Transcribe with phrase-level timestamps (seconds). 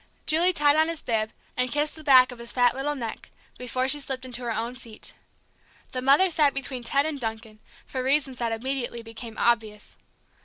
[0.25, 3.87] Julie tied on his bib, and kissed the back of his fat little neck, before
[3.87, 5.13] she slipped into her own seat.
[5.91, 9.97] The mother sat between Ted and Duncan, for reasons that immediately became obvious.